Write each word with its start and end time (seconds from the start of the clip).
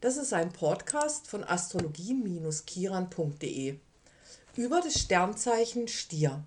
Das 0.00 0.16
ist 0.16 0.32
ein 0.32 0.50
Podcast 0.50 1.26
von 1.26 1.44
astrologie-kiran.de 1.44 3.76
über 4.56 4.80
das 4.80 4.98
Sternzeichen 4.98 5.88
Stier, 5.88 6.42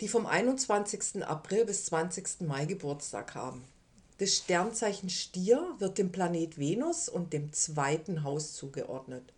die 0.00 0.06
vom 0.06 0.24
21. 0.24 1.26
April 1.26 1.64
bis 1.64 1.86
20. 1.86 2.42
Mai 2.42 2.66
Geburtstag 2.66 3.34
haben. 3.34 3.64
Das 4.18 4.36
Sternzeichen 4.36 5.10
Stier 5.10 5.74
wird 5.80 5.98
dem 5.98 6.12
Planet 6.12 6.58
Venus 6.58 7.08
und 7.08 7.32
dem 7.32 7.52
zweiten 7.52 8.22
Haus 8.22 8.54
zugeordnet. 8.54 9.32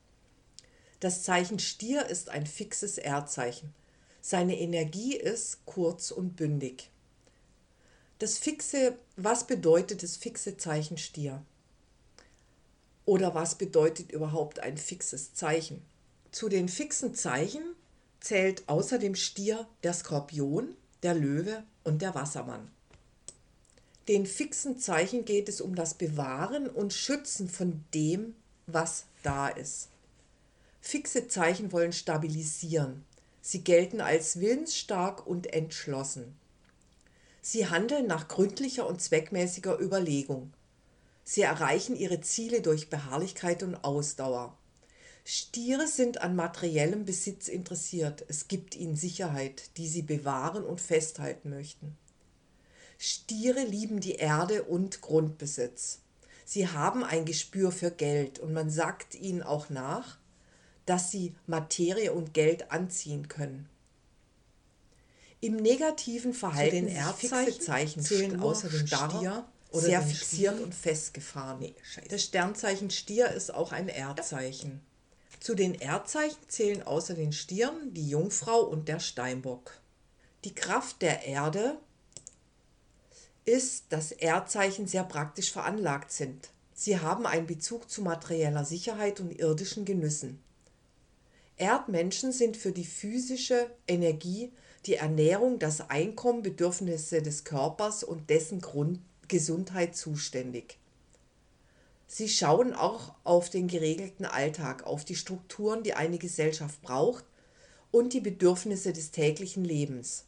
Das 1.00 1.22
Zeichen 1.22 1.58
Stier 1.58 2.04
ist 2.04 2.28
ein 2.28 2.46
fixes 2.46 2.98
Erdzeichen. 2.98 3.72
Seine 4.20 4.58
Energie 4.58 5.16
ist 5.16 5.64
kurz 5.64 6.10
und 6.10 6.36
bündig. 6.36 6.90
Das 8.18 8.36
fixe, 8.36 8.98
was 9.16 9.46
bedeutet 9.46 10.02
das 10.02 10.18
fixe 10.18 10.58
Zeichen 10.58 10.98
Stier? 10.98 11.42
Oder 13.08 13.34
was 13.34 13.54
bedeutet 13.54 14.12
überhaupt 14.12 14.60
ein 14.60 14.76
fixes 14.76 15.32
Zeichen? 15.32 15.80
Zu 16.30 16.50
den 16.50 16.68
fixen 16.68 17.14
Zeichen 17.14 17.62
zählt 18.20 18.68
außer 18.68 18.98
dem 18.98 19.14
Stier 19.14 19.66
der 19.82 19.94
Skorpion, 19.94 20.76
der 21.02 21.14
Löwe 21.14 21.62
und 21.84 22.02
der 22.02 22.14
Wassermann. 22.14 22.70
Den 24.08 24.26
fixen 24.26 24.78
Zeichen 24.78 25.24
geht 25.24 25.48
es 25.48 25.62
um 25.62 25.74
das 25.74 25.94
Bewahren 25.94 26.68
und 26.68 26.92
Schützen 26.92 27.48
von 27.48 27.82
dem, 27.94 28.34
was 28.66 29.06
da 29.22 29.48
ist. 29.48 29.88
Fixe 30.82 31.28
Zeichen 31.28 31.72
wollen 31.72 31.94
stabilisieren. 31.94 33.06
Sie 33.40 33.64
gelten 33.64 34.02
als 34.02 34.38
willensstark 34.38 35.26
und 35.26 35.54
entschlossen. 35.54 36.36
Sie 37.40 37.68
handeln 37.68 38.06
nach 38.06 38.28
gründlicher 38.28 38.86
und 38.86 39.00
zweckmäßiger 39.00 39.80
Überlegung. 39.80 40.52
Sie 41.30 41.42
erreichen 41.42 41.94
ihre 41.94 42.22
Ziele 42.22 42.62
durch 42.62 42.88
Beharrlichkeit 42.88 43.62
und 43.62 43.74
Ausdauer. 43.84 44.56
Stiere 45.26 45.86
sind 45.86 46.22
an 46.22 46.34
materiellem 46.34 47.04
Besitz 47.04 47.48
interessiert. 47.48 48.24
Es 48.28 48.48
gibt 48.48 48.74
ihnen 48.74 48.96
Sicherheit, 48.96 49.76
die 49.76 49.88
sie 49.88 50.00
bewahren 50.00 50.64
und 50.64 50.80
festhalten 50.80 51.50
möchten. 51.50 51.98
Stiere 52.96 53.62
lieben 53.62 54.00
die 54.00 54.14
Erde 54.14 54.62
und 54.62 55.02
Grundbesitz. 55.02 55.98
Sie 56.46 56.66
haben 56.66 57.04
ein 57.04 57.26
Gespür 57.26 57.72
für 57.72 57.90
Geld 57.90 58.38
und 58.38 58.54
man 58.54 58.70
sagt 58.70 59.14
ihnen 59.14 59.42
auch 59.42 59.68
nach, 59.68 60.16
dass 60.86 61.10
sie 61.10 61.34
Materie 61.46 62.14
und 62.14 62.32
Geld 62.32 62.72
anziehen 62.72 63.28
können. 63.28 63.68
Im 65.42 65.56
negativen 65.56 66.32
Verhalten 66.32 66.86
den 66.86 66.88
Erdzeichen 66.88 68.00
zählen 68.02 68.40
außer 68.40 68.70
dem 68.70 68.86
Stier 68.86 69.46
oder 69.70 69.82
sehr 69.82 70.02
fixiert 70.02 70.54
Stier? 70.54 70.64
und 70.64 70.74
festgefahren. 70.74 71.58
Nee, 71.60 71.74
das 72.08 72.24
Sternzeichen 72.24 72.90
Stier 72.90 73.30
ist 73.30 73.52
auch 73.52 73.72
ein 73.72 73.88
Erdzeichen. 73.88 74.80
Zu 75.40 75.54
den 75.54 75.74
Erdzeichen 75.74 76.38
zählen 76.48 76.82
außer 76.82 77.14
den 77.14 77.32
Stieren 77.32 77.94
die 77.94 78.08
Jungfrau 78.08 78.60
und 78.60 78.88
der 78.88 78.98
Steinbock. 78.98 79.80
Die 80.44 80.54
Kraft 80.54 81.02
der 81.02 81.24
Erde 81.24 81.78
ist, 83.44 83.84
dass 83.90 84.12
Erdzeichen 84.12 84.86
sehr 84.86 85.04
praktisch 85.04 85.52
veranlagt 85.52 86.12
sind. 86.12 86.50
Sie 86.74 87.00
haben 87.00 87.26
einen 87.26 87.46
Bezug 87.46 87.90
zu 87.90 88.02
materieller 88.02 88.64
Sicherheit 88.64 89.20
und 89.20 89.32
irdischen 89.38 89.84
Genüssen. 89.84 90.40
Erdmenschen 91.56 92.30
sind 92.30 92.56
für 92.56 92.72
die 92.72 92.84
physische 92.84 93.68
Energie, 93.88 94.52
die 94.86 94.94
Ernährung, 94.94 95.58
das 95.58 95.90
Einkommen, 95.90 96.42
Bedürfnisse 96.42 97.20
des 97.20 97.44
Körpers 97.44 98.04
und 98.04 98.30
dessen 98.30 98.60
Grund 98.60 99.00
Gesundheit 99.28 99.96
zuständig. 99.96 100.78
Sie 102.06 102.28
schauen 102.28 102.72
auch 102.72 103.14
auf 103.24 103.50
den 103.50 103.68
geregelten 103.68 104.24
Alltag, 104.24 104.84
auf 104.84 105.04
die 105.04 105.14
Strukturen, 105.14 105.82
die 105.82 105.92
eine 105.94 106.18
Gesellschaft 106.18 106.80
braucht 106.80 107.24
und 107.90 108.14
die 108.14 108.20
Bedürfnisse 108.20 108.92
des 108.92 109.10
täglichen 109.10 109.64
Lebens. 109.64 110.24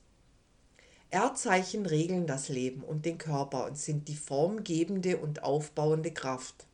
Erdzeichen 1.10 1.86
regeln 1.86 2.26
das 2.26 2.48
Leben 2.48 2.84
und 2.84 3.04
den 3.04 3.18
Körper 3.18 3.66
und 3.66 3.76
sind 3.76 4.08
die 4.08 4.16
formgebende 4.16 5.16
und 5.16 5.42
aufbauende 5.42 6.12
Kraft. 6.12 6.66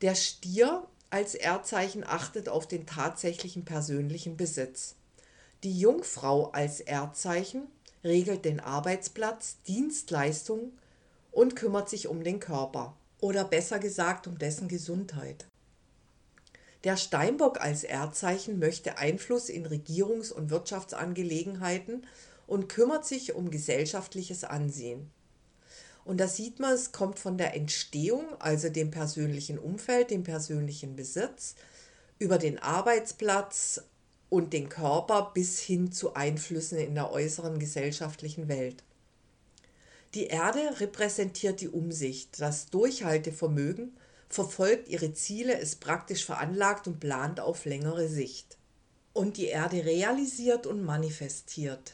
Der 0.00 0.14
Stier 0.14 0.86
als 1.10 1.34
Erdzeichen 1.34 2.04
achtet 2.04 2.48
auf 2.48 2.66
den 2.66 2.86
tatsächlichen 2.86 3.64
persönlichen 3.64 4.36
Besitz. 4.36 4.94
Die 5.62 5.78
Jungfrau 5.78 6.50
als 6.52 6.80
Erdzeichen 6.80 7.66
regelt 8.04 8.44
den 8.44 8.60
Arbeitsplatz, 8.60 9.56
Dienstleistungen 9.66 10.78
und 11.32 11.56
kümmert 11.56 11.88
sich 11.88 12.08
um 12.08 12.24
den 12.24 12.40
Körper 12.40 12.96
oder 13.20 13.44
besser 13.44 13.78
gesagt 13.78 14.26
um 14.26 14.38
dessen 14.38 14.68
Gesundheit. 14.68 15.46
Der 16.84 16.96
Steinbock 16.96 17.60
als 17.60 17.84
Erdzeichen 17.84 18.58
möchte 18.58 18.96
Einfluss 18.96 19.50
in 19.50 19.66
Regierungs- 19.66 20.32
und 20.32 20.48
Wirtschaftsangelegenheiten 20.48 22.06
und 22.46 22.68
kümmert 22.68 23.04
sich 23.04 23.34
um 23.34 23.50
gesellschaftliches 23.50 24.44
Ansehen. 24.44 25.10
Und 26.06 26.18
da 26.18 26.26
sieht 26.26 26.58
man, 26.58 26.72
es 26.72 26.92
kommt 26.92 27.18
von 27.18 27.36
der 27.36 27.54
Entstehung, 27.54 28.24
also 28.40 28.70
dem 28.70 28.90
persönlichen 28.90 29.58
Umfeld, 29.58 30.10
dem 30.10 30.24
persönlichen 30.24 30.96
Besitz, 30.96 31.54
über 32.18 32.38
den 32.38 32.58
Arbeitsplatz, 32.58 33.82
und 34.30 34.52
den 34.52 34.68
Körper 34.68 35.32
bis 35.34 35.60
hin 35.60 35.92
zu 35.92 36.14
Einflüssen 36.14 36.78
in 36.78 36.94
der 36.94 37.12
äußeren 37.12 37.58
gesellschaftlichen 37.58 38.48
Welt. 38.48 38.82
Die 40.14 40.26
Erde 40.26 40.80
repräsentiert 40.80 41.60
die 41.60 41.68
Umsicht, 41.68 42.40
das 42.40 42.70
Durchhaltevermögen, 42.70 43.96
verfolgt 44.28 44.88
ihre 44.88 45.12
Ziele, 45.12 45.58
ist 45.58 45.80
praktisch 45.80 46.24
veranlagt 46.24 46.86
und 46.86 47.00
plant 47.00 47.40
auf 47.40 47.64
längere 47.64 48.08
Sicht. 48.08 48.56
Und 49.12 49.36
die 49.36 49.46
Erde 49.46 49.84
realisiert 49.84 50.66
und 50.66 50.84
manifestiert. 50.84 51.92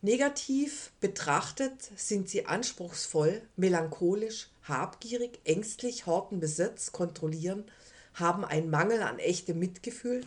Negativ 0.00 0.90
betrachtet 1.00 1.90
sind 1.96 2.28
sie 2.28 2.46
anspruchsvoll, 2.46 3.42
melancholisch, 3.56 4.48
habgierig, 4.64 5.38
ängstlich, 5.44 6.06
horten 6.06 6.40
Besitz, 6.40 6.90
kontrollieren, 6.90 7.64
haben 8.14 8.44
einen 8.44 8.68
Mangel 8.68 9.02
an 9.02 9.18
echtem 9.18 9.58
Mitgefühl, 9.58 10.22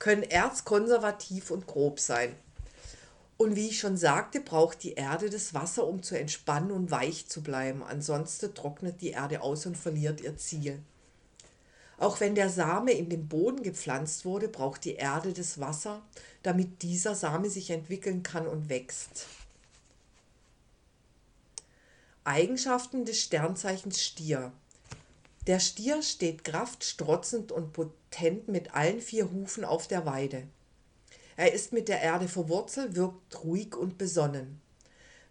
können 0.00 0.24
erzkonservativ 0.24 1.52
und 1.52 1.68
grob 1.68 2.00
sein. 2.00 2.34
Und 3.36 3.54
wie 3.54 3.68
ich 3.68 3.78
schon 3.78 3.96
sagte, 3.96 4.40
braucht 4.40 4.82
die 4.82 4.94
Erde 4.94 5.30
das 5.30 5.54
Wasser, 5.54 5.86
um 5.86 6.02
zu 6.02 6.18
entspannen 6.18 6.72
und 6.72 6.90
weich 6.90 7.28
zu 7.28 7.42
bleiben. 7.42 7.82
Ansonsten 7.82 8.52
trocknet 8.52 9.00
die 9.00 9.10
Erde 9.10 9.40
aus 9.42 9.64
und 9.64 9.78
verliert 9.78 10.20
ihr 10.20 10.36
Ziel. 10.36 10.82
Auch 11.96 12.20
wenn 12.20 12.34
der 12.34 12.48
Same 12.48 12.92
in 12.92 13.08
den 13.08 13.28
Boden 13.28 13.62
gepflanzt 13.62 14.24
wurde, 14.24 14.48
braucht 14.48 14.84
die 14.84 14.94
Erde 14.94 15.32
das 15.32 15.60
Wasser, 15.60 16.02
damit 16.42 16.82
dieser 16.82 17.14
Same 17.14 17.48
sich 17.50 17.70
entwickeln 17.70 18.22
kann 18.22 18.46
und 18.46 18.68
wächst. 18.68 19.26
Eigenschaften 22.24 23.04
des 23.04 23.20
Sternzeichens 23.20 24.02
Stier. 24.02 24.52
Der 25.46 25.58
Stier 25.58 26.02
steht 26.02 26.44
kraftstrotzend 26.44 27.50
und 27.50 27.72
potent 27.72 28.48
mit 28.48 28.74
allen 28.74 29.00
vier 29.00 29.30
Hufen 29.30 29.64
auf 29.64 29.88
der 29.88 30.04
Weide. 30.04 30.46
Er 31.36 31.54
ist 31.54 31.72
mit 31.72 31.88
der 31.88 32.02
Erde 32.02 32.28
verwurzelt, 32.28 32.94
wirkt 32.94 33.42
ruhig 33.42 33.74
und 33.74 33.96
besonnen. 33.96 34.60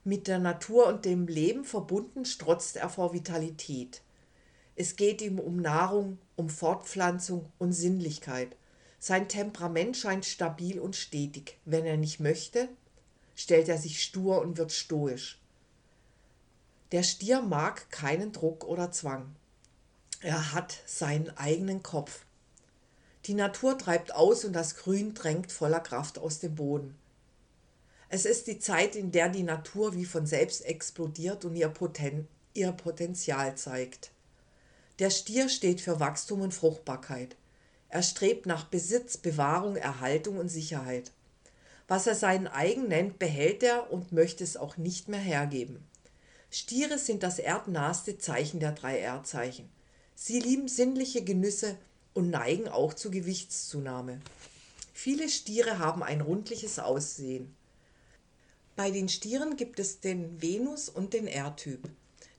Mit 0.04 0.28
der 0.28 0.40
Natur 0.40 0.88
und 0.88 1.06
dem 1.06 1.28
Leben 1.28 1.64
verbunden 1.64 2.26
strotzt 2.26 2.78
er 2.78 2.90
vor 2.90 3.14
Vitalität. 3.14 4.02
Es 4.76 4.96
geht 4.96 5.22
ihm 5.22 5.38
um 5.38 5.58
Nahrung, 5.58 6.18
um 6.36 6.50
Fortpflanzung 6.50 7.52
und 7.60 7.74
Sinnlichkeit. 7.74 8.56
Sein 8.98 9.28
Temperament 9.28 9.96
scheint 9.96 10.26
stabil 10.26 10.80
und 10.80 10.96
stetig. 10.96 11.60
Wenn 11.66 11.86
er 11.86 11.98
nicht 11.98 12.20
möchte, 12.20 12.70
stellt 13.36 13.70
er 13.70 13.78
sich 13.78 14.02
stur 14.02 14.42
und 14.42 14.58
wird 14.58 14.72
stoisch. 14.72 15.40
Der 16.92 17.04
Stier 17.04 17.42
mag 17.44 17.92
keinen 17.92 18.32
Druck 18.32 18.64
oder 18.64 18.92
Zwang. 18.92 19.36
Er 20.22 20.54
hat 20.54 20.76
seinen 20.86 21.30
eigenen 21.38 21.82
Kopf. 21.82 22.26
Die 23.26 23.34
Natur 23.34 23.78
treibt 23.78 24.14
aus 24.14 24.44
und 24.44 24.52
das 24.52 24.76
Grün 24.76 25.14
drängt 25.14 25.52
voller 25.52 25.80
Kraft 25.80 26.20
aus 26.20 26.40
dem 26.40 26.56
Boden. 26.56 26.96
Es 28.10 28.26
ist 28.26 28.48
die 28.48 28.60
Zeit, 28.60 28.98
in 28.98 29.12
der 29.12 29.30
die 29.30 29.44
Natur 29.44 29.94
wie 29.94 30.04
von 30.04 30.26
selbst 30.26 30.66
explodiert 30.66 31.46
und 31.46 31.56
ihr, 31.56 31.70
Poten 31.70 32.28
ihr 32.54 32.74
Potenzial 32.74 33.56
zeigt. 33.56 34.12
Der 34.98 35.10
Stier 35.10 35.48
steht 35.48 35.80
für 35.80 36.02
Wachstum 36.02 36.42
und 36.42 36.54
Fruchtbarkeit. 36.54 37.38
Er 37.88 38.04
strebt 38.04 38.46
nach 38.46 38.66
Besitz, 38.66 39.16
Bewahrung, 39.16 39.78
Erhaltung 39.78 40.38
und 40.38 40.50
Sicherheit. 40.50 41.12
Was 41.88 42.08
er 42.08 42.16
seinen 42.16 42.48
eigen 42.48 42.90
nennt, 42.90 43.20
behält 43.20 43.64
er 43.64 43.90
und 43.90 44.12
möchte 44.12 44.44
es 44.44 44.58
auch 44.58 44.76
nicht 44.76 45.08
mehr 45.08 45.20
hergeben. 45.20 45.82
Stiere 46.52 46.98
sind 47.00 47.24
das 47.24 47.40
erdnahste 47.40 48.18
Zeichen 48.18 48.60
der 48.60 48.74
drei 48.74 49.00
Erdzeichen. 49.00 49.70
Sie 50.22 50.38
lieben 50.38 50.68
sinnliche 50.68 51.24
Genüsse 51.24 51.78
und 52.14 52.30
neigen 52.30 52.68
auch 52.68 52.94
zu 52.94 53.10
Gewichtszunahme. 53.10 54.20
Viele 54.92 55.30
Stiere 55.30 55.80
haben 55.80 56.04
ein 56.04 56.20
rundliches 56.20 56.78
Aussehen. 56.78 57.56
Bei 58.76 58.92
den 58.92 59.08
Stieren 59.08 59.56
gibt 59.56 59.80
es 59.80 60.02
den 60.02 60.42
Venus- 60.42 60.90
und 60.90 61.14
den 61.14 61.26
R-Typ. 61.26 61.90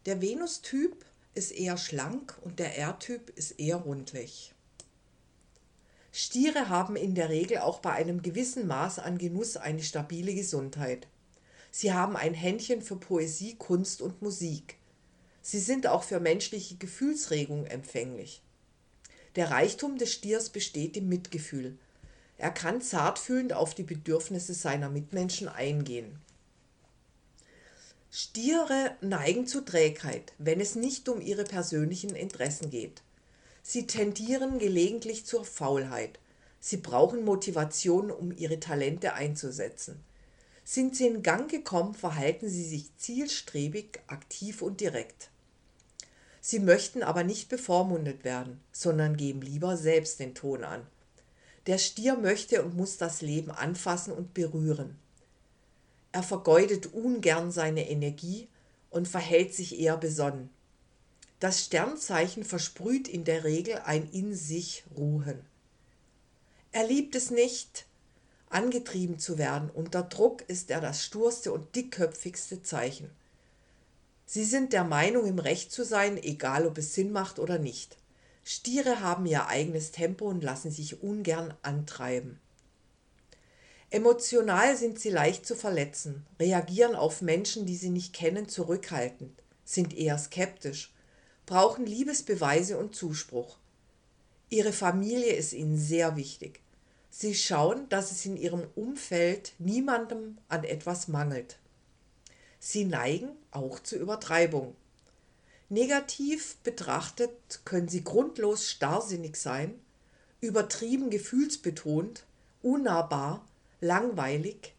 Der 0.04 0.20
Venus-Typ 0.20 1.06
ist 1.32 1.52
eher 1.52 1.78
schlank 1.78 2.38
und 2.42 2.58
der 2.58 2.76
R-Typ 2.76 3.30
ist 3.30 3.52
eher 3.52 3.76
rundlich. 3.76 4.52
Stiere 6.12 6.68
haben 6.68 6.96
in 6.96 7.14
der 7.14 7.30
Regel 7.30 7.60
auch 7.60 7.78
bei 7.78 7.92
einem 7.92 8.20
gewissen 8.20 8.66
Maß 8.66 8.98
an 8.98 9.16
Genuss 9.16 9.56
eine 9.56 9.82
stabile 9.82 10.34
Gesundheit. 10.34 11.08
Sie 11.70 11.94
haben 11.94 12.14
ein 12.14 12.34
Händchen 12.34 12.82
für 12.82 12.96
Poesie, 12.96 13.54
Kunst 13.56 14.02
und 14.02 14.20
Musik. 14.20 14.76
Sie 15.50 15.58
sind 15.58 15.88
auch 15.88 16.04
für 16.04 16.20
menschliche 16.20 16.76
Gefühlsregung 16.76 17.66
empfänglich. 17.66 18.40
Der 19.34 19.50
Reichtum 19.50 19.98
des 19.98 20.12
Stiers 20.12 20.48
besteht 20.48 20.96
im 20.96 21.08
Mitgefühl. 21.08 21.76
Er 22.38 22.52
kann 22.52 22.80
zartfühlend 22.80 23.52
auf 23.52 23.74
die 23.74 23.82
Bedürfnisse 23.82 24.54
seiner 24.54 24.90
Mitmenschen 24.90 25.48
eingehen. 25.48 26.20
Stiere 28.12 28.94
neigen 29.00 29.48
zu 29.48 29.62
Trägheit, 29.62 30.34
wenn 30.38 30.60
es 30.60 30.76
nicht 30.76 31.08
um 31.08 31.20
ihre 31.20 31.42
persönlichen 31.42 32.14
Interessen 32.14 32.70
geht. 32.70 33.02
Sie 33.64 33.88
tendieren 33.88 34.60
gelegentlich 34.60 35.26
zur 35.26 35.44
Faulheit. 35.44 36.20
Sie 36.60 36.76
brauchen 36.76 37.24
Motivation, 37.24 38.12
um 38.12 38.30
ihre 38.30 38.60
Talente 38.60 39.14
einzusetzen. 39.14 40.00
Sind 40.62 40.94
sie 40.94 41.08
in 41.08 41.24
Gang 41.24 41.50
gekommen, 41.50 41.94
verhalten 41.94 42.48
sie 42.48 42.64
sich 42.64 42.96
zielstrebig, 42.98 43.98
aktiv 44.06 44.62
und 44.62 44.80
direkt. 44.80 45.30
Sie 46.40 46.58
möchten 46.58 47.02
aber 47.02 47.22
nicht 47.22 47.48
bevormundet 47.48 48.24
werden, 48.24 48.60
sondern 48.72 49.16
geben 49.16 49.42
lieber 49.42 49.76
selbst 49.76 50.20
den 50.20 50.34
Ton 50.34 50.64
an. 50.64 50.86
Der 51.66 51.78
Stier 51.78 52.16
möchte 52.16 52.62
und 52.62 52.76
muss 52.76 52.96
das 52.96 53.20
Leben 53.20 53.50
anfassen 53.50 54.12
und 54.12 54.32
berühren. 54.32 54.98
Er 56.12 56.22
vergeudet 56.22 56.92
ungern 56.92 57.52
seine 57.52 57.88
Energie 57.88 58.48
und 58.90 59.06
verhält 59.06 59.54
sich 59.54 59.78
eher 59.78 59.96
besonnen. 59.96 60.50
Das 61.38 61.64
Sternzeichen 61.64 62.44
versprüht 62.44 63.08
in 63.08 63.24
der 63.24 63.44
Regel 63.44 63.78
ein 63.84 64.10
in 64.10 64.34
sich 64.34 64.84
Ruhen. 64.96 65.40
Er 66.72 66.86
liebt 66.86 67.14
es 67.14 67.30
nicht, 67.30 67.86
angetrieben 68.48 69.18
zu 69.18 69.38
werden. 69.38 69.70
Unter 69.70 70.02
Druck 70.02 70.42
ist 70.48 70.70
er 70.70 70.80
das 70.80 71.04
sturste 71.04 71.52
und 71.52 71.74
dickköpfigste 71.74 72.62
Zeichen. 72.62 73.10
Sie 74.32 74.44
sind 74.44 74.72
der 74.72 74.84
Meinung, 74.84 75.26
im 75.26 75.40
Recht 75.40 75.72
zu 75.72 75.84
sein, 75.84 76.16
egal 76.16 76.64
ob 76.64 76.78
es 76.78 76.94
Sinn 76.94 77.10
macht 77.10 77.40
oder 77.40 77.58
nicht. 77.58 77.96
Stiere 78.44 79.00
haben 79.00 79.26
ihr 79.26 79.48
eigenes 79.48 79.90
Tempo 79.90 80.26
und 80.26 80.44
lassen 80.44 80.70
sich 80.70 81.02
ungern 81.02 81.52
antreiben. 81.62 82.38
Emotional 83.90 84.76
sind 84.76 85.00
sie 85.00 85.10
leicht 85.10 85.44
zu 85.44 85.56
verletzen, 85.56 86.24
reagieren 86.38 86.94
auf 86.94 87.22
Menschen, 87.22 87.66
die 87.66 87.74
sie 87.74 87.90
nicht 87.90 88.12
kennen, 88.12 88.48
zurückhaltend, 88.48 89.42
sind 89.64 89.98
eher 89.98 90.16
skeptisch, 90.16 90.94
brauchen 91.44 91.84
Liebesbeweise 91.84 92.78
und 92.78 92.94
Zuspruch. 92.94 93.58
Ihre 94.48 94.72
Familie 94.72 95.32
ist 95.32 95.54
ihnen 95.54 95.76
sehr 95.76 96.14
wichtig. 96.14 96.60
Sie 97.10 97.34
schauen, 97.34 97.88
dass 97.88 98.12
es 98.12 98.24
in 98.26 98.36
ihrem 98.36 98.68
Umfeld 98.76 99.54
niemandem 99.58 100.38
an 100.48 100.62
etwas 100.62 101.08
mangelt. 101.08 101.58
Sie 102.60 102.84
neigen 102.84 103.30
auch 103.50 103.80
zur 103.80 103.98
Übertreibung. 103.98 104.76
Negativ 105.70 106.56
betrachtet 106.58 107.30
können 107.64 107.88
sie 107.88 108.04
grundlos 108.04 108.68
starrsinnig 108.68 109.36
sein, 109.36 109.80
übertrieben 110.40 111.10
gefühlsbetont, 111.10 112.24
unnahbar 112.62 113.46
langweilig, 113.80 114.74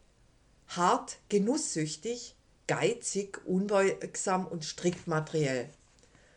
hart, 0.68 1.18
genusssüchtig, 1.30 2.36
geizig, 2.68 3.42
unbeugsam 3.46 4.46
und 4.46 4.64
strikt 4.64 5.08
materiell. 5.08 5.70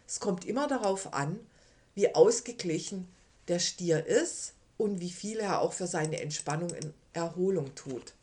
Es 0.07 0.21
kommt 0.21 0.45
immer 0.45 0.67
darauf 0.67 1.13
an, 1.13 1.39
wie 1.95 2.15
ausgeglichen 2.15 3.07
der 3.49 3.59
Stier 3.59 4.07
ist 4.07 4.55
und 4.79 5.01
wie 5.01 5.11
viel 5.11 5.39
er 5.39 5.61
auch 5.61 5.75
für 5.75 5.87
seine 5.87 6.21
Entspannung 6.21 6.71
und 6.71 6.95
Erholung 7.13 7.75
tut. 7.75 8.15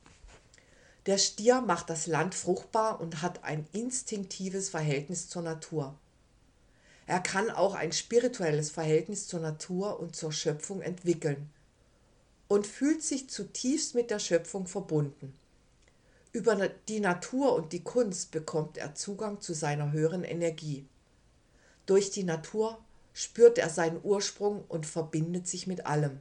Der 1.08 1.18
Stier 1.18 1.62
macht 1.62 1.90
das 1.90 2.06
Land 2.06 2.36
fruchtbar 2.36 3.02
und 3.02 3.22
hat 3.22 3.44
ein 3.44 3.68
instinktives 3.74 4.70
Verhältnis 4.70 5.30
zur 5.30 5.42
Natur. 5.42 5.96
Er 7.08 7.20
kann 7.20 7.50
auch 7.50 7.74
ein 7.74 7.92
spirituelles 7.92 8.70
Verhältnis 8.70 9.28
zur 9.28 9.40
Natur 9.40 10.00
und 10.00 10.16
zur 10.16 10.32
Schöpfung 10.32 10.82
entwickeln 10.82 11.50
und 12.48 12.68
fühlt 12.68 13.02
sich 13.02 13.30
zutiefst 13.30 13.96
mit 13.96 14.12
der 14.12 14.20
Schöpfung 14.20 14.68
verbunden. 14.68 15.34
Über 16.34 16.56
die 16.88 17.00
Natur 17.00 17.56
und 17.56 17.74
die 17.74 17.84
Kunst 17.84 18.32
bekommt 18.32 18.78
er 18.78 18.96
Zugang 18.96 19.42
zu 19.42 19.54
seiner 19.54 19.92
höheren 19.92 20.24
Energie. 20.24 20.86
Durch 21.86 22.12
die 22.12 22.24
Natur 22.24 22.78
spürt 23.14 23.58
er 23.58 23.70
seinen 23.70 24.00
Ursprung 24.04 24.64
und 24.68 24.86
verbindet 24.86 25.48
sich 25.48 25.68
mit 25.68 25.86
allem. 25.86 26.20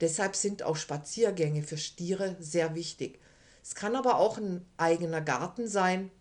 Deshalb 0.00 0.36
sind 0.36 0.62
auch 0.62 0.76
Spaziergänge 0.76 1.62
für 1.62 1.78
Stiere 1.78 2.36
sehr 2.40 2.74
wichtig. 2.74 3.18
Es 3.68 3.74
kann 3.74 3.96
aber 3.96 4.18
auch 4.18 4.38
ein 4.38 4.64
eigener 4.76 5.20
Garten 5.20 5.66
sein. 5.66 6.12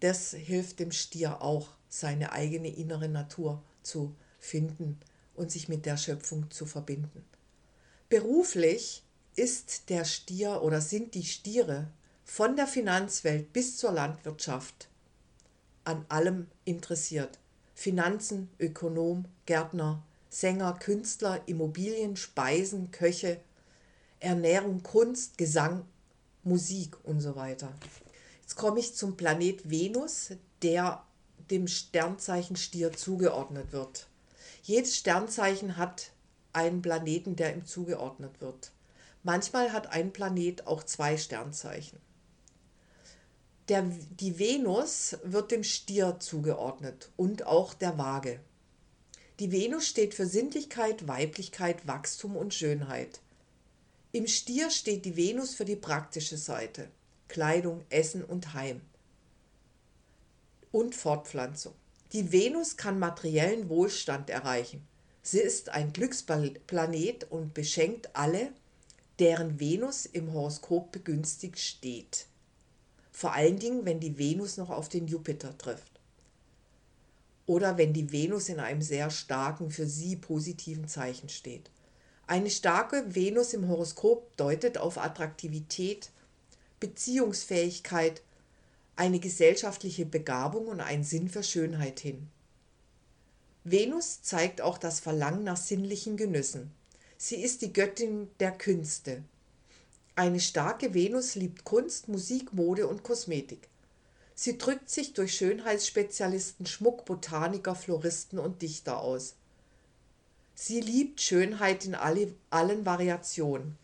Das 0.00 0.30
hilft 0.30 0.80
dem 0.80 0.90
Stier 0.90 1.42
auch, 1.42 1.68
seine 1.90 2.32
eigene 2.32 2.68
innere 2.68 3.10
Natur 3.10 3.62
zu 3.82 4.16
finden 4.38 4.98
und 5.34 5.50
sich 5.52 5.68
mit 5.68 5.84
der 5.84 5.98
Schöpfung 5.98 6.50
zu 6.50 6.64
verbinden. 6.64 7.26
Beruflich 8.08 9.02
ist 9.36 9.90
der 9.90 10.06
Stier 10.06 10.62
oder 10.62 10.80
sind 10.80 11.12
die 11.12 11.24
Stiere 11.24 11.88
von 12.24 12.56
der 12.56 12.66
Finanzwelt 12.66 13.52
bis 13.52 13.76
zur 13.76 13.92
Landwirtschaft 13.92 14.88
an 15.84 16.06
allem 16.08 16.46
interessiert. 16.64 17.38
Finanzen, 17.74 18.48
Ökonom, 18.58 19.26
Gärtner, 19.44 20.02
Sänger, 20.30 20.72
Künstler, 20.72 21.42
Immobilien, 21.44 22.16
Speisen, 22.16 22.90
Köche, 22.92 23.40
Ernährung, 24.20 24.82
Kunst, 24.82 25.36
Gesang, 25.36 25.84
Musik 26.44 26.96
und 27.04 27.20
so 27.20 27.36
weiter. 27.36 27.72
Jetzt 28.40 28.56
komme 28.56 28.80
ich 28.80 28.94
zum 28.94 29.16
Planet 29.16 29.68
Venus, 29.68 30.30
der 30.62 31.04
dem 31.50 31.68
Sternzeichen 31.68 32.56
Stier 32.56 32.92
zugeordnet 32.92 33.72
wird. 33.72 34.08
Jedes 34.62 34.96
Sternzeichen 34.96 35.76
hat 35.76 36.10
einen 36.52 36.82
Planeten, 36.82 37.36
der 37.36 37.54
ihm 37.54 37.64
zugeordnet 37.64 38.40
wird. 38.40 38.72
Manchmal 39.22 39.72
hat 39.72 39.88
ein 39.88 40.12
Planet 40.12 40.66
auch 40.66 40.82
zwei 40.82 41.16
Sternzeichen. 41.16 41.98
Der, 43.68 43.82
die 43.82 44.38
Venus 44.38 45.18
wird 45.24 45.50
dem 45.50 45.62
Stier 45.62 46.16
zugeordnet 46.20 47.10
und 47.16 47.46
auch 47.46 47.74
der 47.74 47.98
Waage. 47.98 48.40
Die 49.40 49.52
Venus 49.52 49.86
steht 49.86 50.14
für 50.14 50.26
Sinnlichkeit, 50.26 51.06
Weiblichkeit, 51.06 51.86
Wachstum 51.86 52.34
und 52.34 52.54
Schönheit. 52.54 53.20
Im 54.18 54.26
Stier 54.26 54.68
steht 54.72 55.04
die 55.04 55.16
Venus 55.16 55.54
für 55.54 55.64
die 55.64 55.76
praktische 55.76 56.36
Seite, 56.36 56.88
Kleidung, 57.28 57.84
Essen 57.88 58.24
und 58.24 58.52
Heim 58.52 58.80
und 60.72 60.96
Fortpflanzung. 60.96 61.72
Die 62.12 62.32
Venus 62.32 62.76
kann 62.76 62.98
materiellen 62.98 63.68
Wohlstand 63.68 64.28
erreichen. 64.28 64.84
Sie 65.22 65.38
ist 65.38 65.68
ein 65.68 65.92
Glücksplanet 65.92 67.30
und 67.30 67.54
beschenkt 67.54 68.16
alle, 68.16 68.52
deren 69.20 69.60
Venus 69.60 70.04
im 70.04 70.32
Horoskop 70.32 70.90
begünstigt 70.90 71.60
steht. 71.60 72.26
Vor 73.12 73.34
allen 73.34 73.60
Dingen, 73.60 73.84
wenn 73.84 74.00
die 74.00 74.18
Venus 74.18 74.56
noch 74.56 74.70
auf 74.70 74.88
den 74.88 75.06
Jupiter 75.06 75.56
trifft. 75.56 76.00
Oder 77.46 77.78
wenn 77.78 77.92
die 77.92 78.10
Venus 78.10 78.48
in 78.48 78.58
einem 78.58 78.82
sehr 78.82 79.10
starken, 79.10 79.70
für 79.70 79.86
sie 79.86 80.16
positiven 80.16 80.88
Zeichen 80.88 81.28
steht. 81.28 81.70
Eine 82.28 82.50
starke 82.50 83.14
Venus 83.14 83.54
im 83.54 83.68
Horoskop 83.68 84.36
deutet 84.36 84.76
auf 84.76 84.98
Attraktivität, 84.98 86.10
Beziehungsfähigkeit, 86.78 88.20
eine 88.96 89.18
gesellschaftliche 89.18 90.04
Begabung 90.04 90.66
und 90.66 90.82
einen 90.82 91.04
Sinn 91.04 91.30
für 91.30 91.42
Schönheit 91.42 92.00
hin. 92.00 92.28
Venus 93.64 94.20
zeigt 94.20 94.60
auch 94.60 94.76
das 94.76 95.00
Verlangen 95.00 95.42
nach 95.42 95.56
sinnlichen 95.56 96.18
Genüssen. 96.18 96.70
Sie 97.16 97.36
ist 97.36 97.62
die 97.62 97.72
Göttin 97.72 98.28
der 98.40 98.52
Künste. 98.52 99.24
Eine 100.14 100.40
starke 100.40 100.92
Venus 100.92 101.34
liebt 101.34 101.64
Kunst, 101.64 102.08
Musik, 102.08 102.52
Mode 102.52 102.88
und 102.88 103.04
Kosmetik. 103.04 103.68
Sie 104.34 104.58
drückt 104.58 104.90
sich 104.90 105.14
durch 105.14 105.34
Schönheitsspezialisten, 105.34 106.66
Schmuck, 106.66 107.06
Botaniker, 107.06 107.74
Floristen 107.74 108.38
und 108.38 108.60
Dichter 108.60 109.00
aus. 109.00 109.34
Sie 110.60 110.80
liebt 110.80 111.20
Schönheit 111.20 111.84
in 111.84 111.94
alle, 111.94 112.34
allen 112.50 112.84
Variationen, 112.84 113.78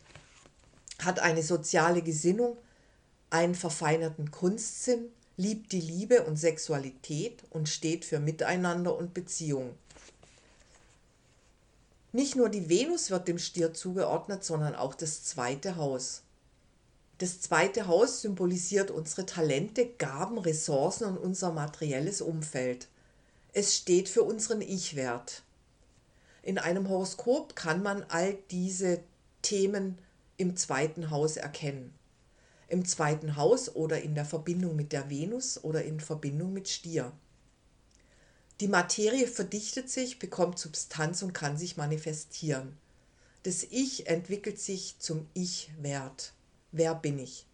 hat 0.99 1.19
eine 1.19 1.41
soziale 1.41 2.01
Gesinnung, 2.01 2.57
einen 3.29 3.55
verfeinerten 3.55 4.29
Kunstsinn, 4.29 5.05
liebt 5.37 5.71
die 5.71 5.79
Liebe 5.79 6.23
und 6.25 6.35
Sexualität 6.35 7.43
und 7.49 7.69
steht 7.69 8.03
für 8.03 8.19
Miteinander 8.19 8.93
und 8.93 9.13
Beziehung. 9.13 9.73
Nicht 12.11 12.35
nur 12.35 12.49
die 12.49 12.67
Venus 12.67 13.09
wird 13.09 13.29
dem 13.29 13.39
Stier 13.39 13.73
zugeordnet, 13.73 14.43
sondern 14.43 14.75
auch 14.75 14.95
das 14.95 15.23
zweite 15.23 15.77
Haus. 15.77 16.23
Das 17.19 17.39
zweite 17.39 17.87
Haus 17.87 18.21
symbolisiert 18.21 18.91
unsere 18.91 19.25
Talente, 19.25 19.87
Gaben, 19.97 20.39
Ressourcen 20.39 21.05
und 21.05 21.17
unser 21.19 21.53
materielles 21.53 22.19
Umfeld. 22.19 22.89
Es 23.53 23.77
steht 23.77 24.09
für 24.09 24.23
unseren 24.23 24.61
Ich-Wert. 24.61 25.44
In 26.45 26.59
einem 26.59 26.89
Horoskop 26.89 27.55
kann 27.55 27.81
man 27.81 28.03
all 28.03 28.37
diese 28.51 29.01
Themen 29.41 29.97
im 30.37 30.55
zweiten 30.55 31.09
Haus 31.09 31.37
erkennen. 31.37 31.91
Im 32.67 32.85
zweiten 32.85 33.35
Haus 33.35 33.75
oder 33.75 34.03
in 34.03 34.13
der 34.13 34.25
Verbindung 34.25 34.75
mit 34.75 34.91
der 34.91 35.09
Venus 35.09 35.63
oder 35.63 35.83
in 35.83 35.99
Verbindung 35.99 36.53
mit 36.53 36.69
Stier. 36.69 37.11
Die 38.59 38.67
Materie 38.67 39.25
verdichtet 39.25 39.89
sich, 39.89 40.19
bekommt 40.19 40.59
Substanz 40.59 41.23
und 41.23 41.33
kann 41.33 41.57
sich 41.57 41.77
manifestieren. 41.77 42.77
Das 43.41 43.63
Ich 43.63 44.05
entwickelt 44.05 44.59
sich 44.59 44.99
zum 44.99 45.27
Ich-Wert. 45.33 46.33
Wer 46.71 46.93
bin 46.93 47.17
ich? 47.17 47.47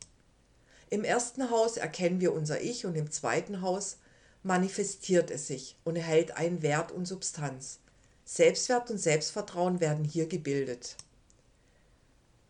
Im 0.89 1.05
ersten 1.05 1.49
Haus 1.49 1.77
erkennen 1.77 2.19
wir 2.19 2.33
unser 2.33 2.59
Ich 2.59 2.85
und 2.85 2.95
im 2.95 3.09
zweiten 3.09 3.61
Haus 3.61 3.99
manifestiert 4.43 5.31
es 5.31 5.47
sich 5.47 5.77
und 5.85 5.95
erhält 5.95 6.35
einen 6.35 6.61
Wert 6.61 6.91
und 6.91 7.05
Substanz. 7.05 7.79
Selbstwert 8.25 8.89
und 8.91 8.97
Selbstvertrauen 8.97 9.79
werden 9.79 10.05
hier 10.05 10.27
gebildet. 10.27 10.95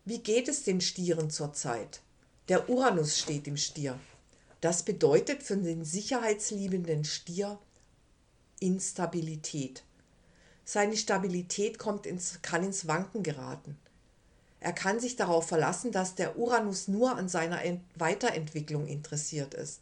Wie 0.04 0.18
geht 0.18 0.48
es 0.48 0.64
den 0.64 0.80
Stieren 0.80 1.30
zurzeit? 1.30 2.00
Der 2.48 2.68
Uranus 2.68 3.18
steht 3.18 3.46
im 3.46 3.56
Stier. 3.56 3.98
Das 4.60 4.82
bedeutet 4.82 5.42
für 5.42 5.56
den 5.56 5.84
sicherheitsliebenden 5.84 7.04
Stier 7.04 7.58
Instabilität. 8.60 9.82
Seine 10.64 10.96
Stabilität 10.96 11.78
kommt 11.78 12.06
ins, 12.06 12.40
kann 12.42 12.64
ins 12.64 12.86
Wanken 12.86 13.22
geraten. 13.22 13.76
Er 14.60 14.72
kann 14.72 15.00
sich 15.00 15.16
darauf 15.16 15.48
verlassen, 15.48 15.90
dass 15.90 16.14
der 16.14 16.38
Uranus 16.38 16.86
nur 16.86 17.16
an 17.16 17.28
seiner 17.28 17.60
Weiterentwicklung 17.96 18.86
interessiert 18.86 19.54
ist. 19.54 19.80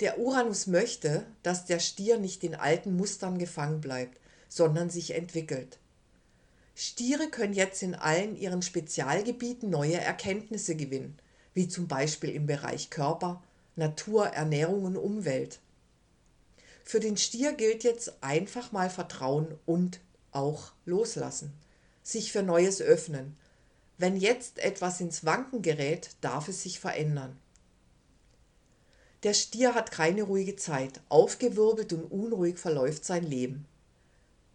Der 0.00 0.18
Uranus 0.18 0.66
möchte, 0.66 1.24
dass 1.44 1.64
der 1.64 1.78
Stier 1.78 2.18
nicht 2.18 2.42
in 2.42 2.56
alten 2.56 2.96
Mustern 2.96 3.38
gefangen 3.38 3.80
bleibt, 3.80 4.18
sondern 4.48 4.90
sich 4.90 5.14
entwickelt. 5.14 5.78
Stiere 6.74 7.28
können 7.28 7.54
jetzt 7.54 7.82
in 7.82 7.94
allen 7.94 8.36
ihren 8.36 8.60
Spezialgebieten 8.60 9.70
neue 9.70 9.98
Erkenntnisse 9.98 10.76
gewinnen, 10.76 11.18
wie 11.54 11.68
zum 11.68 11.88
Beispiel 11.88 12.30
im 12.30 12.46
Bereich 12.46 12.90
Körper, 12.90 13.42
Natur, 13.76 14.26
Ernährung 14.26 14.84
und 14.84 14.96
Umwelt. 14.96 15.58
Für 16.84 17.00
den 17.00 17.16
Stier 17.16 17.52
gilt 17.54 17.82
jetzt 17.82 18.22
einfach 18.22 18.72
mal 18.72 18.90
Vertrauen 18.90 19.54
und 19.64 20.00
auch 20.32 20.72
loslassen, 20.84 21.52
sich 22.02 22.30
für 22.30 22.42
Neues 22.42 22.80
öffnen. 22.82 23.36
Wenn 23.98 24.16
jetzt 24.16 24.58
etwas 24.58 25.00
ins 25.00 25.24
Wanken 25.24 25.62
gerät, 25.62 26.10
darf 26.20 26.48
es 26.48 26.62
sich 26.62 26.78
verändern. 26.78 27.38
Der 29.22 29.32
Stier 29.32 29.74
hat 29.74 29.90
keine 29.90 30.24
ruhige 30.24 30.56
Zeit, 30.56 31.00
aufgewirbelt 31.08 31.92
und 31.94 32.04
unruhig 32.04 32.58
verläuft 32.58 33.04
sein 33.04 33.24
Leben. 33.24 33.66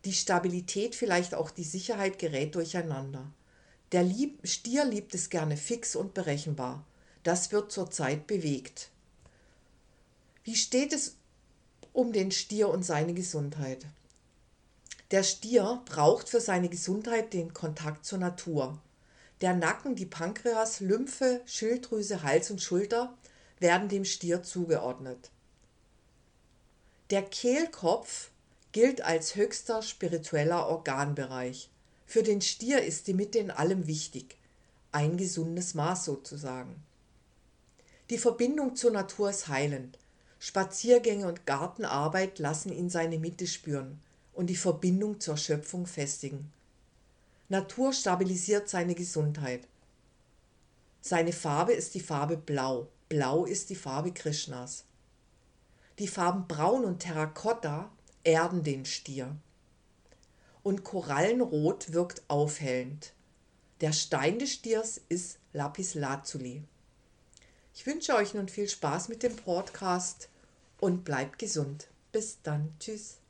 Die 0.05 0.13
Stabilität, 0.13 0.95
vielleicht 0.95 1.33
auch 1.35 1.51
die 1.51 1.63
Sicherheit 1.63 2.19
gerät 2.19 2.55
durcheinander. 2.55 3.31
Der 3.91 4.09
Stier 4.43 4.85
liebt 4.85 5.13
es 5.13 5.29
gerne 5.29 5.57
fix 5.57 5.95
und 5.95 6.13
berechenbar. 6.13 6.85
Das 7.23 7.51
wird 7.51 7.71
zurzeit 7.71 8.25
bewegt. 8.25 8.89
Wie 10.43 10.55
steht 10.55 10.93
es 10.93 11.17
um 11.93 12.13
den 12.13 12.31
Stier 12.31 12.69
und 12.69 12.83
seine 12.83 13.13
Gesundheit. 13.13 13.85
Der 15.11 15.23
Stier 15.23 15.81
braucht 15.85 16.29
für 16.29 16.39
seine 16.39 16.69
Gesundheit 16.69 17.33
den 17.33 17.53
Kontakt 17.53 18.05
zur 18.05 18.19
Natur. 18.19 18.79
Der 19.41 19.53
Nacken, 19.53 19.95
die 19.95 20.05
Pankreas, 20.05 20.79
Lymphe, 20.79 21.41
Schilddrüse, 21.45 22.23
Hals 22.23 22.51
und 22.51 22.61
Schulter 22.61 23.17
werden 23.59 23.89
dem 23.89 24.05
Stier 24.05 24.43
zugeordnet. 24.43 25.31
Der 27.09 27.23
Kehlkopf 27.23 28.29
gilt 28.71 29.01
als 29.01 29.35
höchster 29.35 29.81
spiritueller 29.81 30.67
Organbereich. 30.67 31.69
Für 32.05 32.23
den 32.23 32.41
Stier 32.41 32.83
ist 32.83 33.07
die 33.07 33.13
Mitte 33.13 33.39
in 33.39 33.51
allem 33.51 33.87
wichtig, 33.87 34.37
ein 34.91 35.17
gesundes 35.17 35.73
Maß 35.73 36.05
sozusagen. 36.05 36.81
Die 38.09 38.17
Verbindung 38.17 38.75
zur 38.75 38.91
Natur 38.91 39.29
ist 39.29 39.47
heilend. 39.47 39.97
Spaziergänge 40.39 41.27
und 41.27 41.45
Gartenarbeit 41.45 42.39
lassen 42.39 42.73
ihn 42.73 42.89
seine 42.89 43.19
Mitte 43.19 43.47
spüren 43.47 44.01
und 44.33 44.47
die 44.47 44.55
Verbindung 44.55 45.19
zur 45.19 45.37
Schöpfung 45.37 45.85
festigen. 45.85 46.51
Natur 47.47 47.93
stabilisiert 47.93 48.69
seine 48.69 48.95
Gesundheit. 48.95 49.67
Seine 51.01 51.33
Farbe 51.33 51.73
ist 51.73 51.95
die 51.95 51.99
Farbe 51.99 52.37
Blau. 52.37 52.87
Blau 53.09 53.45
ist 53.45 53.69
die 53.69 53.75
Farbe 53.75 54.11
Krishnas. 54.11 54.85
Die 55.99 56.07
Farben 56.07 56.47
Braun 56.47 56.85
und 56.85 56.99
Terrakotta 56.99 57.91
erden 58.23 58.63
den 58.63 58.85
Stier. 58.85 59.35
Und 60.63 60.83
Korallenrot 60.83 61.93
wirkt 61.93 62.23
aufhellend. 62.27 63.13
Der 63.81 63.93
Stein 63.93 64.37
des 64.37 64.53
Stiers 64.53 65.01
ist 65.09 65.39
Lapis 65.53 65.95
Lazuli. 65.95 66.63
Ich 67.73 67.85
wünsche 67.85 68.15
euch 68.15 68.33
nun 68.33 68.47
viel 68.47 68.69
Spaß 68.69 69.09
mit 69.09 69.23
dem 69.23 69.35
Podcast 69.35 70.29
und 70.79 71.03
bleibt 71.03 71.39
gesund. 71.39 71.87
Bis 72.11 72.39
dann. 72.43 72.73
Tschüss. 72.79 73.20